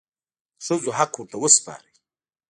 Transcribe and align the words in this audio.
د 0.57 0.59
ښځو 0.65 0.89
حق 0.97 1.11
ورته 1.17 1.37
وسپارئ. 1.39 1.93